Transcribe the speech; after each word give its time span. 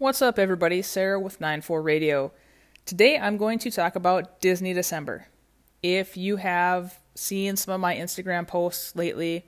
What's 0.00 0.22
up, 0.22 0.38
everybody? 0.38 0.80
Sarah 0.80 1.20
with 1.20 1.42
94 1.42 1.82
Radio. 1.82 2.32
Today 2.86 3.18
I'm 3.18 3.36
going 3.36 3.58
to 3.58 3.70
talk 3.70 3.96
about 3.96 4.40
Disney 4.40 4.72
December. 4.72 5.26
If 5.82 6.16
you 6.16 6.36
have 6.36 6.98
seen 7.14 7.54
some 7.56 7.74
of 7.74 7.82
my 7.82 7.94
Instagram 7.94 8.48
posts 8.48 8.96
lately, 8.96 9.44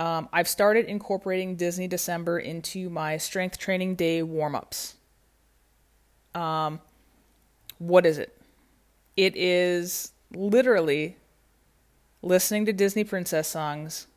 um, 0.00 0.28
I've 0.32 0.48
started 0.48 0.86
incorporating 0.86 1.54
Disney 1.54 1.86
December 1.86 2.40
into 2.40 2.90
my 2.90 3.16
strength 3.16 3.58
training 3.58 3.94
day 3.94 4.24
warm 4.24 4.56
ups. 4.56 4.96
Um, 6.34 6.80
what 7.78 8.04
is 8.04 8.18
it? 8.18 8.36
It 9.16 9.36
is 9.36 10.10
literally 10.34 11.16
listening 12.22 12.66
to 12.66 12.72
Disney 12.72 13.04
princess 13.04 13.46
songs 13.46 14.08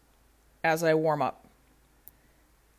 as 0.64 0.84
I 0.84 0.96
warm 0.96 1.22
up. 1.22 1.43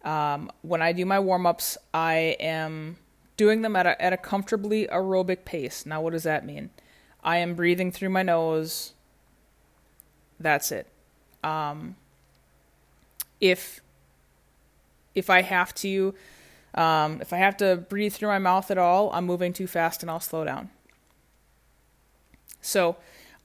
Um, 0.04 0.50
when 0.62 0.82
I 0.82 0.92
do 0.92 1.06
my 1.06 1.18
warm 1.18 1.46
ups, 1.46 1.78
I 1.92 2.36
am 2.38 2.98
doing 3.36 3.62
them 3.62 3.74
at 3.74 3.86
a, 3.86 4.00
at 4.00 4.12
a 4.12 4.16
comfortably 4.16 4.86
aerobic 4.86 5.44
pace. 5.44 5.86
Now, 5.86 6.00
what 6.02 6.12
does 6.12 6.22
that 6.24 6.44
mean? 6.44 6.70
I 7.22 7.38
am 7.38 7.54
breathing 7.54 7.90
through 7.90 8.10
my 8.10 8.22
nose. 8.22 8.92
That's 10.38 10.70
it. 10.70 10.86
Um, 11.42 11.96
if 13.40 13.80
if 15.14 15.30
I 15.30 15.42
have 15.42 15.74
to 15.76 16.14
um, 16.74 17.20
if 17.20 17.32
I 17.32 17.36
have 17.38 17.56
to 17.58 17.76
breathe 17.76 18.12
through 18.12 18.28
my 18.28 18.38
mouth 18.38 18.70
at 18.70 18.78
all, 18.78 19.10
I'm 19.12 19.24
moving 19.24 19.52
too 19.52 19.66
fast 19.66 20.02
and 20.02 20.10
I'll 20.10 20.20
slow 20.20 20.44
down. 20.44 20.70
So 22.60 22.96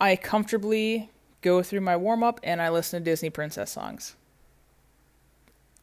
I 0.02 0.16
comfortably 0.16 1.10
go 1.42 1.62
through 1.62 1.82
my 1.82 1.96
warm 1.96 2.24
up 2.24 2.40
and 2.44 2.62
I 2.62 2.70
listen 2.70 3.02
to 3.02 3.12
Disney 3.12 3.30
princess 3.30 3.72
songs. 3.72 4.16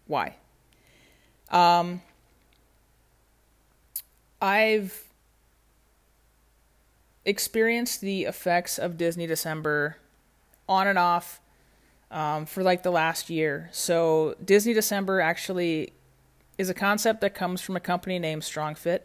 Why? 0.06 0.36
Um, 1.50 2.02
I've 4.40 5.04
experienced 7.24 8.00
the 8.00 8.24
effects 8.24 8.78
of 8.78 8.96
Disney 8.96 9.26
December 9.26 9.96
on 10.68 10.86
and 10.86 10.98
off 10.98 11.40
um, 12.10 12.46
for 12.46 12.62
like 12.62 12.82
the 12.82 12.90
last 12.90 13.30
year. 13.30 13.68
So, 13.72 14.36
Disney 14.44 14.72
December 14.72 15.20
actually 15.20 15.92
is 16.58 16.70
a 16.70 16.74
concept 16.74 17.20
that 17.20 17.34
comes 17.34 17.60
from 17.60 17.76
a 17.76 17.80
company 17.80 18.18
named 18.18 18.42
StrongFit. 18.42 19.00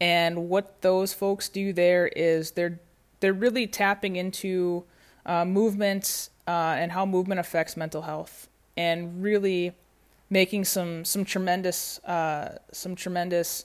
And 0.00 0.48
what 0.48 0.82
those 0.82 1.14
folks 1.14 1.48
do 1.48 1.72
there 1.72 2.08
is 2.08 2.52
they're 2.52 2.80
they're 3.20 3.32
really 3.32 3.66
tapping 3.66 4.16
into 4.16 4.84
uh, 5.24 5.44
movement 5.44 6.28
uh, 6.46 6.76
and 6.78 6.92
how 6.92 7.06
movement 7.06 7.40
affects 7.40 7.76
mental 7.76 8.02
health, 8.02 8.48
and 8.76 9.22
really 9.22 9.72
making 10.30 10.64
some 10.64 11.04
some 11.04 11.24
tremendous 11.24 11.98
uh, 12.04 12.58
some 12.72 12.94
tremendous 12.94 13.64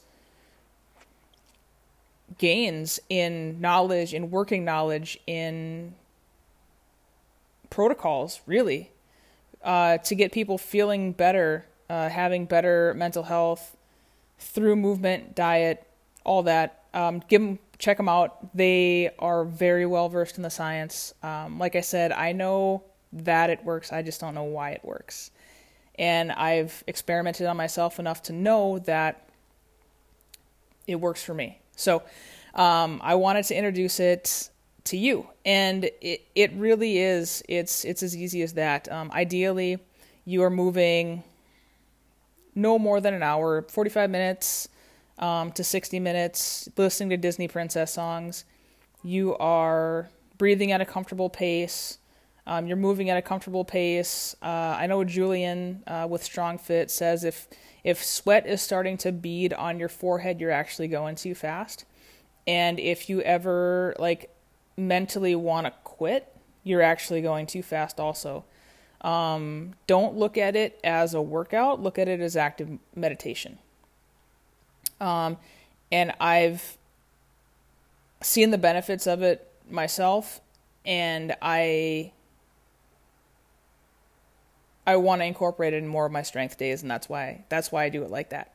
gains 2.38 3.00
in 3.10 3.60
knowledge, 3.60 4.14
in 4.14 4.32
working 4.32 4.64
knowledge, 4.64 5.20
in 5.28 5.94
protocols, 7.70 8.42
really, 8.46 8.92
uh, 9.64 9.98
to 10.00 10.16
get 10.16 10.32
people 10.32 10.58
feeling 10.58 11.12
better, 11.12 11.66
uh, 11.90 12.10
having 12.10 12.46
better 12.46 12.94
mental 12.96 13.24
health 13.24 13.76
through 14.40 14.76
movement, 14.76 15.36
diet, 15.36 15.86
all 16.24 16.44
that. 16.44 16.84
Um, 16.94 17.22
give 17.28 17.42
them, 17.42 17.60
check 17.78 17.98
them 17.98 18.10
out. 18.10 18.56
They 18.56 19.12
are 19.20 19.46
very 19.46 19.86
well 19.86 20.10
versed 20.10 20.38
in 20.38 20.44
the 20.44 20.50
science. 20.50 21.14
Um, 21.24 21.58
like 21.58 21.76
I 21.76 21.82
said, 21.82 22.12
I 22.12 22.34
know 22.34 22.84
that 23.14 23.50
it 23.50 23.64
works. 23.64 23.94
I 23.94 24.02
just 24.02 24.20
don't 24.20 24.36
know 24.36 24.44
why 24.44 24.72
it 24.72 24.84
works 24.84 25.32
and 25.98 26.32
I've 26.32 26.84
experimented 26.88 27.48
on 27.48 27.58
myself 27.58 28.00
enough 28.00 28.24
to 28.24 28.34
know 28.34 28.80
that 28.80 29.28
it 30.88 30.96
works 30.96 31.24
for 31.24 31.34
me. 31.34 31.60
So 31.76 32.04
um, 32.56 33.00
I 33.04 33.16
wanted 33.16 33.46
to 33.46 33.56
introduce 33.56 34.00
it 34.00 34.50
to 34.86 34.98
you, 34.98 35.28
and 35.46 35.86
it 36.02 36.26
it 36.36 36.52
really 36.54 36.98
is. 36.98 37.44
It's 37.48 37.86
it's 37.86 38.04
as 38.04 38.16
easy 38.16 38.42
as 38.42 38.54
that. 38.54 38.92
Um, 38.92 39.12
ideally, 39.12 39.80
you 40.26 40.44
are 40.44 40.50
moving 40.50 41.24
no 42.56 42.80
more 42.80 43.00
than 43.00 43.14
an 43.14 43.24
hour, 43.24 43.62
forty 43.64 43.90
five 43.90 44.10
minutes 44.10 44.68
um, 45.20 45.52
to 45.54 45.64
sixty 45.64 46.00
minutes, 46.00 46.68
listening 46.78 47.10
to 47.12 47.18
Disney 47.18 47.48
princess 47.48 47.94
songs. 47.94 48.44
You 49.04 49.38
are 49.38 50.10
breathing 50.38 50.72
at 50.72 50.82
a 50.82 50.86
comfortable 50.86 51.30
pace. 51.30 52.00
Um, 52.48 52.68
you're 52.68 52.78
moving 52.78 53.10
at 53.10 53.18
a 53.18 53.22
comfortable 53.22 53.64
pace. 53.64 54.36
Uh, 54.42 54.76
I 54.80 54.88
know 54.88 55.04
Julien 55.04 55.84
uh, 55.88 56.08
with 56.10 56.24
Strong 56.24 56.60
Fit 56.60 56.90
says 56.90 57.24
if 57.24 57.48
if 57.84 58.04
sweat 58.04 58.46
is 58.46 58.62
starting 58.62 58.98
to 58.98 59.12
bead 59.12 59.54
on 59.54 59.80
your 59.80 59.90
forehead, 59.90 60.40
you're 60.40 60.52
actually 60.52 60.88
going 60.88 61.16
too 61.16 61.34
fast. 61.34 61.86
And 62.46 62.80
if 62.80 63.10
you 63.10 63.22
ever 63.22 63.96
like 63.98 64.30
mentally 64.78 65.36
want 65.36 65.68
to 65.68 65.74
quit, 65.84 66.36
you're 66.64 66.82
actually 66.82 67.22
going 67.22 67.48
too 67.48 67.64
fast 67.64 68.00
also. 68.00 68.46
Um, 69.02 69.74
don't 69.88 70.16
look 70.16 70.38
at 70.38 70.56
it 70.56 70.80
as 70.84 71.14
a 71.14 71.22
workout, 71.22 71.82
look 71.82 71.98
at 71.98 72.08
it 72.08 72.20
as 72.20 72.36
active 72.36 72.78
meditation. 72.96 73.58
Um, 75.00 75.38
and 75.92 76.14
I've 76.20 76.78
seen 78.22 78.52
the 78.52 78.60
benefits 78.60 79.08
of 79.08 79.24
it 79.24 79.52
myself, 79.70 80.40
and 80.86 81.36
I 81.42 82.12
I 84.92 84.98
want 84.98 85.22
to 85.22 85.26
incorporate 85.26 85.74
it 85.74 85.78
in 85.78 85.88
more 85.88 86.06
of 86.06 86.12
my 86.12 86.22
strength 86.22 86.58
days, 86.58 86.82
and 86.82 86.92
that's 86.92 87.08
why 87.08 87.46
that's 87.50 87.72
why 87.72 87.86
I 87.86 87.90
do 87.90 88.04
it 88.04 88.12
like 88.12 88.30
that. 88.30 88.54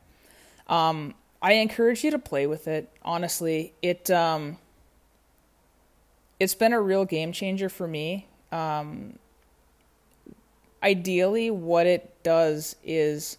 Um, 0.67 1.15
I 1.41 1.53
encourage 1.53 2.03
you 2.03 2.11
to 2.11 2.19
play 2.19 2.45
with 2.45 2.67
it. 2.67 2.91
Honestly, 3.01 3.73
it 3.81 4.11
um, 4.11 4.57
it's 6.39 6.55
been 6.55 6.73
a 6.73 6.81
real 6.81 7.05
game 7.05 7.31
changer 7.31 7.69
for 7.69 7.87
me. 7.87 8.27
Um, 8.51 9.17
ideally, 10.83 11.49
what 11.49 11.87
it 11.87 12.21
does 12.21 12.75
is 12.83 13.37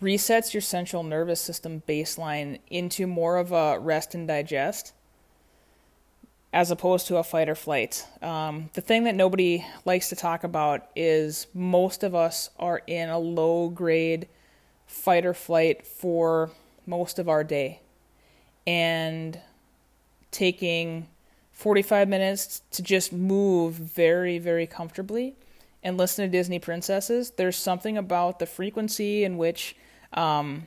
resets 0.00 0.54
your 0.54 0.60
central 0.60 1.02
nervous 1.02 1.40
system 1.40 1.82
baseline 1.88 2.60
into 2.68 3.08
more 3.08 3.38
of 3.38 3.50
a 3.50 3.78
rest 3.78 4.14
and 4.14 4.28
digest 4.28 4.92
as 6.52 6.70
opposed 6.70 7.06
to 7.08 7.16
a 7.16 7.22
fight 7.22 7.48
or 7.48 7.54
flight. 7.54 8.06
Um, 8.22 8.70
the 8.74 8.80
thing 8.80 9.04
that 9.04 9.14
nobody 9.14 9.64
likes 9.84 10.08
to 10.08 10.16
talk 10.16 10.44
about 10.44 10.88
is 10.96 11.46
most 11.52 12.02
of 12.02 12.14
us 12.14 12.50
are 12.58 12.82
in 12.86 13.08
a 13.08 13.18
low 13.18 13.68
grade 13.68 14.28
fight 14.86 15.26
or 15.26 15.34
flight 15.34 15.86
for 15.86 16.50
most 16.86 17.18
of 17.18 17.28
our 17.28 17.44
day. 17.44 17.80
And 18.66 19.38
taking 20.30 21.08
45 21.52 22.08
minutes 22.08 22.62
to 22.72 22.82
just 22.82 23.12
move 23.12 23.74
very, 23.74 24.38
very 24.38 24.66
comfortably 24.66 25.34
and 25.82 25.96
listen 25.96 26.24
to 26.24 26.30
Disney 26.30 26.58
princesses, 26.58 27.30
there's 27.30 27.56
something 27.56 27.96
about 27.96 28.38
the 28.38 28.46
frequency 28.46 29.24
in 29.24 29.36
which 29.38 29.76
um, 30.12 30.66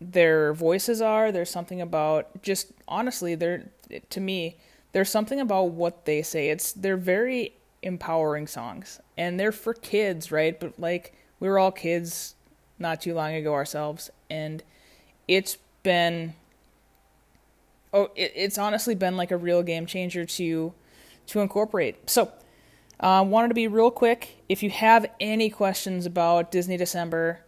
their 0.00 0.52
voices 0.52 1.00
are. 1.00 1.30
There's 1.30 1.50
something 1.50 1.80
about 1.80 2.42
just 2.42 2.72
honestly, 2.88 3.34
they're 3.34 3.70
to 4.10 4.20
me 4.20 4.58
there's 4.92 5.10
something 5.10 5.40
about 5.40 5.70
what 5.70 6.04
they 6.04 6.22
say. 6.22 6.50
It's 6.50 6.72
they're 6.72 6.96
very 6.96 7.54
empowering 7.82 8.46
songs 8.46 9.00
and 9.16 9.38
they're 9.38 9.52
for 9.52 9.74
kids, 9.74 10.30
right? 10.30 10.58
But 10.58 10.78
like 10.78 11.14
we 11.40 11.48
were 11.48 11.58
all 11.58 11.72
kids 11.72 12.34
not 12.78 13.00
too 13.00 13.14
long 13.14 13.34
ago 13.34 13.52
ourselves 13.54 14.10
and 14.30 14.62
it's 15.28 15.58
been 15.82 16.34
oh 17.92 18.10
it, 18.14 18.32
it's 18.34 18.58
honestly 18.58 18.94
been 18.94 19.16
like 19.16 19.30
a 19.30 19.36
real 19.36 19.62
game 19.62 19.86
changer 19.86 20.24
to 20.24 20.72
to 21.26 21.40
incorporate. 21.40 22.10
So, 22.10 22.32
uh, 23.00 23.24
wanted 23.26 23.48
to 23.48 23.54
be 23.54 23.68
real 23.68 23.90
quick. 23.90 24.42
If 24.48 24.62
you 24.62 24.70
have 24.70 25.06
any 25.20 25.50
questions 25.50 26.06
about 26.06 26.50
Disney 26.50 26.76
December, 26.76 27.40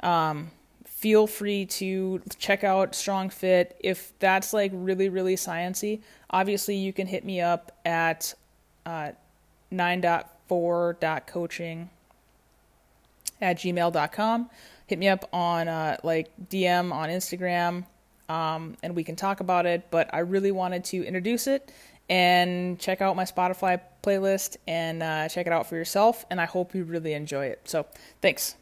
um, 0.00 0.50
feel 0.96 1.26
free 1.26 1.66
to 1.66 2.22
check 2.38 2.64
out 2.64 2.94
Strong 2.94 3.28
Fit. 3.28 3.76
If 3.80 4.14
that's 4.18 4.54
like 4.54 4.70
really, 4.74 5.10
really 5.10 5.36
sciency, 5.36 6.00
obviously 6.30 6.76
you 6.76 6.94
can 6.94 7.06
hit 7.06 7.22
me 7.22 7.42
up 7.42 7.70
at 7.84 8.32
uh, 8.86 9.10
9.4.coaching 9.70 11.90
at 13.42 13.58
gmail.com. 13.58 14.50
Hit 14.86 14.98
me 14.98 15.08
up 15.08 15.28
on 15.34 15.68
uh, 15.68 15.98
like 16.02 16.30
DM 16.48 16.90
on 16.92 17.10
Instagram 17.10 17.84
um, 18.30 18.78
and 18.82 18.96
we 18.96 19.04
can 19.04 19.16
talk 19.16 19.40
about 19.40 19.66
it. 19.66 19.90
But 19.90 20.08
I 20.14 20.20
really 20.20 20.50
wanted 20.50 20.82
to 20.86 21.04
introduce 21.04 21.46
it 21.46 21.70
and 22.08 22.78
check 22.78 23.02
out 23.02 23.16
my 23.16 23.24
Spotify 23.24 23.82
playlist 24.02 24.56
and 24.66 25.02
uh, 25.02 25.28
check 25.28 25.46
it 25.46 25.52
out 25.52 25.68
for 25.68 25.76
yourself. 25.76 26.24
And 26.30 26.40
I 26.40 26.46
hope 26.46 26.74
you 26.74 26.84
really 26.84 27.12
enjoy 27.12 27.44
it. 27.46 27.60
So 27.64 27.84
thanks. 28.22 28.56